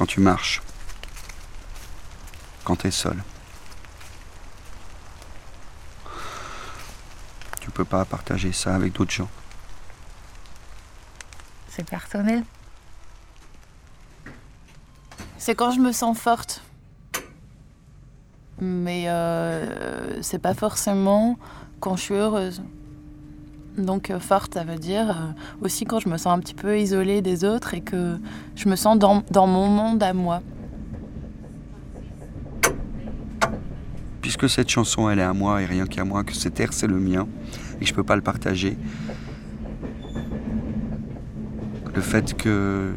[0.00, 0.62] quand tu marches,
[2.64, 3.22] quand tu es seul.
[7.60, 9.28] Tu peux pas partager ça avec d'autres gens.
[11.68, 12.44] C'est personnel.
[15.36, 16.62] C'est quand je me sens forte.
[18.58, 21.38] Mais euh, c'est pas forcément
[21.78, 22.62] quand je suis heureuse.
[23.78, 25.14] Donc euh, forte, ça veut dire euh,
[25.62, 28.18] aussi quand je me sens un petit peu isolée des autres et que
[28.56, 30.42] je me sens dans, mon monde à moi.
[34.20, 36.86] Puisque cette chanson, elle est à moi et rien qu'à moi, que cet air, c'est
[36.86, 37.26] le mien,
[37.80, 38.76] et je peux pas le partager,
[41.94, 42.92] le fait que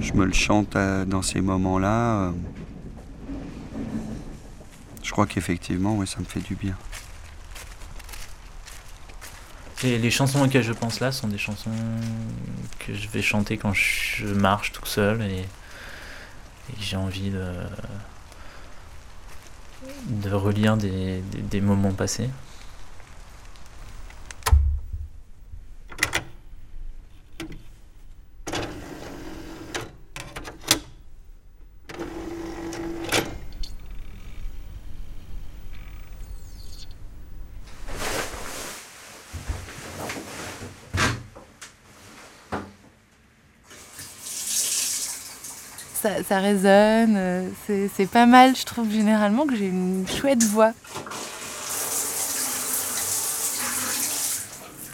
[0.00, 2.32] je me le chante euh, dans ces moments-là,
[5.02, 6.74] je crois qu'effectivement, ça me fait du bien.
[9.84, 11.70] Les chansons auxquelles je pense là sont des chansons
[12.78, 15.44] que je vais chanter quand je marche tout seul et,
[16.80, 17.44] j'ai envie de,
[20.30, 22.30] relire des moments passés.
[46.28, 48.54] Ça, résonne, euh, c'est c'est pas mal.
[48.54, 50.74] Je trouve généralement que j'ai une chouette voix.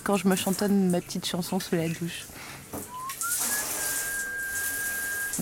[0.04, 2.26] Quand je me chantonne ma petite chanson sous la douche.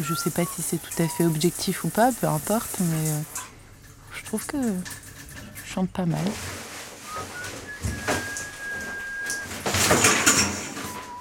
[0.00, 3.20] Je sais pas si c'est tout à fait objectif ou pas, peu importe, mais euh,
[4.14, 6.24] je trouve que je chante pas mal.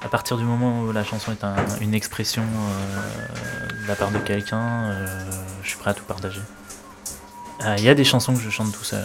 [0.07, 4.09] À partir du moment où la chanson est un- une expression euh, de la part
[4.09, 5.05] de quelqu'un, euh,
[5.63, 6.39] je suis prêt à tout partager.
[7.65, 9.03] Euh, Il y a des chansons que je chante tout seul.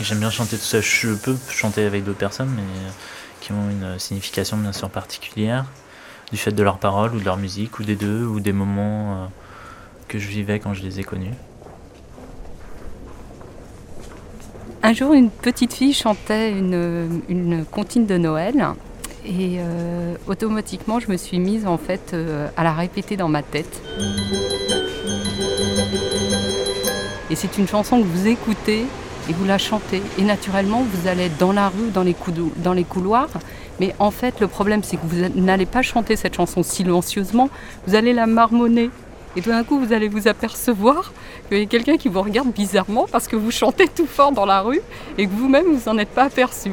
[0.00, 0.80] J'aime bien chanter tout seul.
[0.82, 2.62] Je peux chanter avec d'autres personnes, mais
[3.42, 5.66] qui ont une signification bien sûr particulière,
[6.32, 9.30] du fait de leurs paroles ou de leur musique, ou des deux, ou des moments
[10.08, 11.34] que je vivais quand je les ai connus.
[14.82, 18.66] Un jour, une petite fille chantait une, une comptine de Noël
[19.24, 23.42] et euh, automatiquement, je me suis mise en fait euh, à la répéter dans ma
[23.42, 23.82] tête.
[27.30, 28.86] Et c'est une chanson que vous écoutez
[29.28, 30.02] et vous la chantez.
[30.18, 32.16] Et naturellement, vous allez être dans la rue, dans les,
[32.56, 33.28] dans les couloirs.
[33.78, 37.48] Mais en fait, le problème, c'est que vous n'allez pas chanter cette chanson silencieusement,
[37.86, 38.90] vous allez la marmonner.
[39.36, 41.12] Et tout d'un coup, vous allez vous apercevoir
[41.48, 44.44] qu'il y a quelqu'un qui vous regarde bizarrement parce que vous chantez tout fort dans
[44.44, 44.80] la rue
[45.18, 46.72] et que vous-même, vous n'en êtes pas aperçu.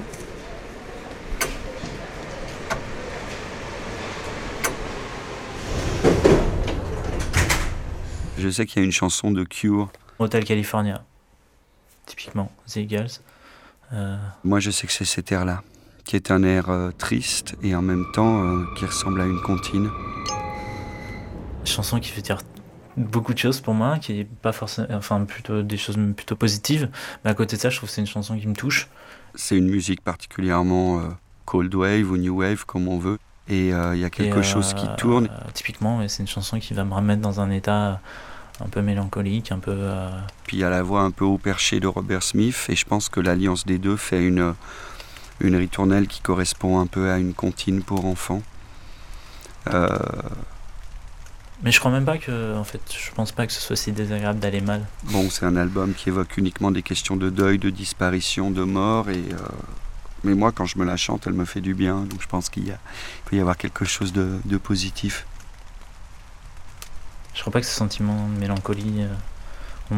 [8.37, 9.89] Je sais qu'il y a une chanson de Cure.
[10.19, 11.03] Hotel California,
[12.05, 13.21] typiquement, The Eagles.
[13.93, 15.63] Euh, Moi, je sais que c'est cet air-là,
[16.05, 19.41] qui est un air euh, triste et en même temps euh, qui ressemble à une
[19.41, 19.89] comptine.
[21.65, 22.37] chanson qui veut dire
[22.95, 26.89] beaucoup de choses pour moi, qui est pas forcément, enfin plutôt des choses plutôt positives.
[27.25, 28.87] Mais à côté de ça, je trouve que c'est une chanson qui me touche.
[29.33, 31.01] C'est une musique particulièrement
[31.45, 33.17] cold wave ou new wave, comme on veut.
[33.49, 35.25] Et euh, il y a quelque Et, chose qui euh, tourne.
[35.31, 38.01] euh, typiquement, c'est une chanson qui va me remettre dans un état
[38.59, 39.77] un peu mélancolique, un peu.
[40.45, 42.65] Puis il y a la voix un peu haut perchée de Robert Smith.
[42.69, 44.53] Et je pense que l'alliance des deux fait une,
[45.39, 48.41] une ritournelle qui correspond un peu à une comptine pour enfants.
[51.63, 53.91] Mais je crois même pas que, en fait, je pense pas que ce soit si
[53.91, 54.85] désagréable d'aller mal.
[55.05, 59.09] Bon, c'est un album qui évoque uniquement des questions de deuil, de disparition, de mort.
[59.09, 59.37] Et, euh,
[60.23, 62.01] mais moi, quand je me la chante, elle me fait du bien.
[62.01, 62.75] Donc je pense qu'il
[63.25, 65.25] peut y avoir quelque chose de, positif.
[67.33, 69.05] Je crois pas que ce sentiment de mélancolie.
[69.91, 69.95] euh,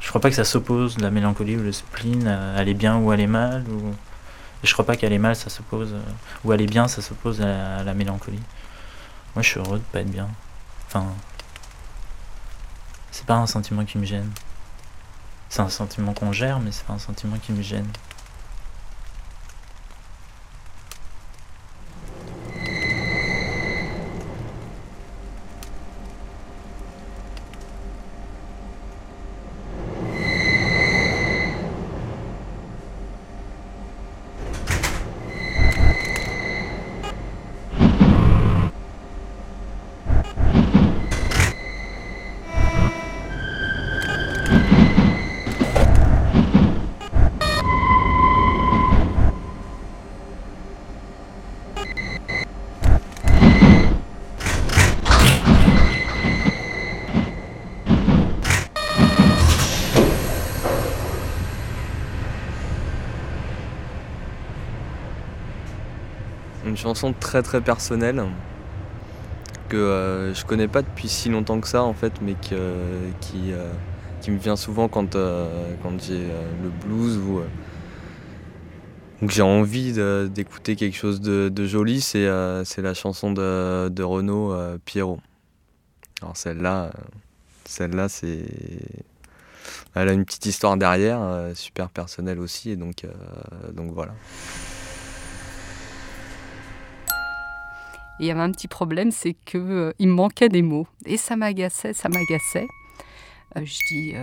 [0.00, 3.10] Je crois pas que ça s'oppose, la mélancolie ou le spleen, à aller bien ou
[3.10, 3.64] aller mal.
[3.68, 3.94] Ou...
[4.62, 5.92] Je crois pas qu'aller mal, ça s'oppose.
[5.94, 6.02] euh,
[6.44, 8.42] Ou aller bien, ça s'oppose à, à la mélancolie.
[9.34, 10.28] Moi, je suis heureux de pas être bien.
[10.86, 11.06] Enfin.
[13.10, 14.30] C'est pas un sentiment qui me gêne.
[15.48, 17.88] C'est un sentiment qu'on gère, mais c'est pas un sentiment qui me gêne.
[66.76, 68.22] Une chanson très très personnelle
[69.70, 73.72] que euh, je connais pas depuis si longtemps que ça en fait, mais qui, euh,
[74.20, 75.16] qui me vient souvent quand,
[75.82, 76.26] quand j'ai
[76.62, 77.40] le blues ou
[79.26, 79.94] que j'ai envie
[80.28, 85.20] d'écouter quelque chose de, joli, c'est la chanson de, de Renaud Pierrot.
[86.20, 86.90] Alors celle-là,
[87.64, 88.44] celle-là c'est
[89.94, 93.10] elle a une petite histoire derrière, euh, super personnelle aussi, et donc, euh,
[93.72, 94.14] donc voilà.
[98.20, 100.86] Il y avait un petit problème, c'est qu'il euh, me manquait des mots.
[101.04, 102.66] Et ça m'agaçait, ça m'agaçait.
[103.56, 104.14] je dis,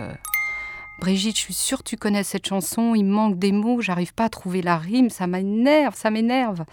[1.00, 4.24] Brigitte, je suis sûre que tu connais cette chanson, il manque des mots, j'arrive pas
[4.24, 6.64] à trouver la rime, ça m'énerve, ça m'énerve.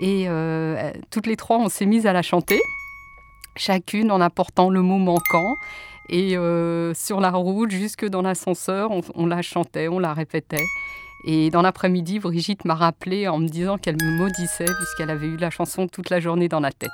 [0.00, 0.28] Et
[1.10, 2.60] toutes les trois, on s'est mises à la chanter,
[3.56, 5.54] chacune en apportant le mot manquant.
[6.08, 10.64] Et euh, sur la route, jusque dans l'ascenseur, on, la chantait, on la répétait.
[11.24, 15.36] Et dans l'après-midi, Brigitte m'a rappelé en me disant qu'elle me maudissait puisqu'elle avait eu
[15.36, 16.90] la chanson toute la journée dans la tête.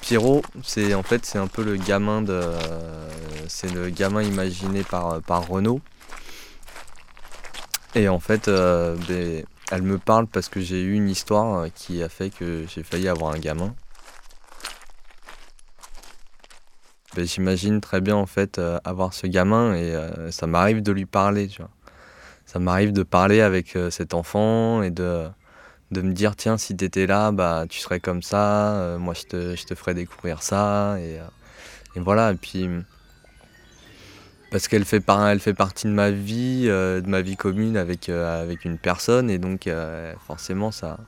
[0.00, 2.42] Pierrot, c'est en fait c'est un peu le gamin de,
[3.48, 5.80] c'est le gamin imaginé par par Renaud.
[7.94, 11.68] Et en fait, euh, ben, elle me parle parce que j'ai eu une histoire euh,
[11.74, 13.74] qui a fait que j'ai failli avoir un gamin.
[17.16, 21.06] J'imagine très bien en fait euh, avoir ce gamin et euh, ça m'arrive de lui
[21.06, 21.48] parler.
[21.48, 21.70] Tu vois.
[22.46, 25.26] Ça m'arrive de parler avec cet enfant et de,
[25.90, 29.22] de me dire tiens si tu étais là bah tu serais comme ça, moi je
[29.22, 31.18] te, je te ferais découvrir ça et,
[31.96, 32.68] et voilà et puis
[34.52, 38.10] parce qu'elle fait, elle fait partie de ma vie, euh, de ma vie commune avec,
[38.10, 40.98] euh, avec une personne, et donc euh, forcément ça,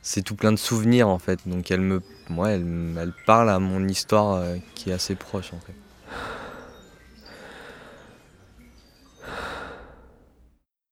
[0.00, 1.40] c'est tout plein de souvenirs en fait.
[1.46, 2.00] Donc elle me,
[2.32, 4.42] moi, elle, elle parle à mon histoire
[4.74, 5.74] qui est assez proche en fait.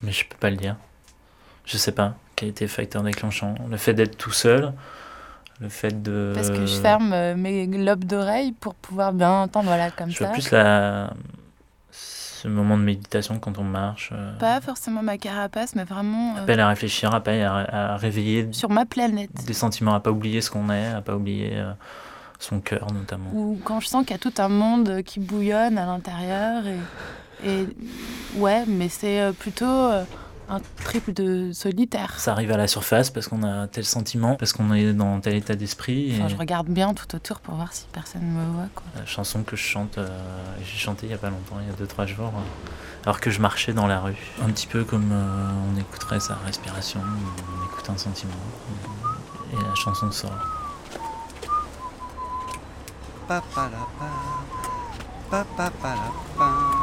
[0.02, 0.76] Mais je peux pas le dire.
[1.64, 3.54] Je sais pas quel était le facteur déclenchant.
[3.68, 4.72] Le fait d'être tout seul,
[5.60, 6.32] le fait de...
[6.34, 10.16] Parce que je ferme euh, mes lobes d'oreilles pour pouvoir bien entendre, voilà, comme je
[10.16, 10.28] ça.
[10.28, 11.12] Je plus la...
[12.42, 14.10] ce moment de méditation quand on marche.
[14.12, 14.38] Euh.
[14.38, 16.36] Pas forcément ma carapace, mais vraiment...
[16.36, 16.42] Euh...
[16.42, 18.48] Appel à réfléchir, appel à, réveiller...
[18.52, 19.30] Sur ma planète.
[19.46, 21.72] Des sentiments, à pas oublier ce qu'on est, à pas oublier euh,
[22.38, 23.30] son cœur notamment.
[23.34, 26.62] Ou quand je sens qu'il y a tout un monde qui bouillonne à l'intérieur.
[26.66, 27.66] Et, et
[28.36, 29.90] ouais, mais c'est plutôt
[30.50, 32.18] un triple de solitaire.
[32.18, 35.36] Ça arrive à la surface parce qu'on a tel sentiment, parce qu'on est dans tel
[35.36, 36.12] état d'esprit.
[36.16, 38.68] Enfin, je regarde bien tout autour pour voir si personne me voit.
[38.74, 38.84] Quoi.
[38.96, 40.08] La chanson que je chante, euh,
[40.64, 43.30] j'ai chanté il y a pas longtemps, il y a 2-3 jours, euh, alors que
[43.30, 44.18] je marchais dans la rue.
[44.42, 48.32] Un petit peu comme euh, on écouterait sa respiration, on écoute un sentiment,
[49.52, 50.32] et la chanson sort.
[53.28, 53.70] Papa
[55.30, 56.79] la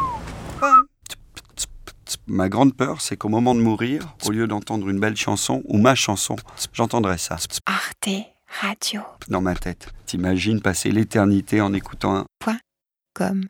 [2.30, 5.78] Ma grande peur, c'est qu'au moment de mourir, au lieu d'entendre une belle chanson ou
[5.78, 6.36] ma chanson,
[6.74, 7.38] j'entendrais ça.
[7.66, 8.10] Arte
[8.62, 9.02] Radio.
[9.30, 9.88] Dans ma tête.
[10.06, 12.26] T'imagines passer l'éternité en écoutant un.
[12.40, 12.60] Point.
[13.14, 13.46] Comme.